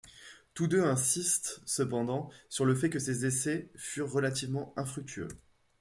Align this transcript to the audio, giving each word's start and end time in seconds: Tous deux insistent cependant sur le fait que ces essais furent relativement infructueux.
Tous 0.55 0.65
deux 0.65 0.83
insistent 0.83 1.61
cependant 1.63 2.31
sur 2.49 2.65
le 2.65 2.73
fait 2.73 2.89
que 2.89 2.97
ces 2.97 3.27
essais 3.27 3.69
furent 3.75 4.11
relativement 4.11 4.73
infructueux. 4.75 5.27